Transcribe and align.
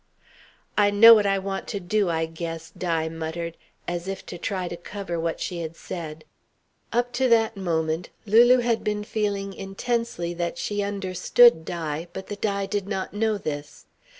"I 0.79 0.89
know 0.89 1.13
what 1.13 1.27
I 1.27 1.37
want 1.37 1.67
to 1.67 1.79
do, 1.79 2.09
I 2.09 2.25
guess," 2.25 2.71
Di 2.75 3.07
muttered, 3.07 3.55
as 3.87 4.07
if 4.07 4.25
to 4.25 4.39
try 4.39 4.67
to 4.67 4.75
cover 4.75 5.19
what 5.19 5.39
she 5.39 5.61
had 5.61 5.75
said. 5.75 6.25
Up 6.91 7.13
to 7.13 7.27
that 7.29 7.55
moment, 7.55 8.09
Lulu 8.25 8.61
had 8.61 8.83
been 8.83 9.03
feeling 9.03 9.53
intensely 9.53 10.33
that 10.33 10.57
she 10.57 10.81
understood 10.81 11.63
Di, 11.65 12.07
but 12.13 12.25
that 12.29 12.41
Di 12.41 12.65
did 12.65 12.87
not 12.87 13.13
know 13.13 13.37
this. 13.37 13.85